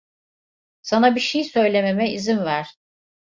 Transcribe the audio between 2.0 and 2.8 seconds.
izin ver.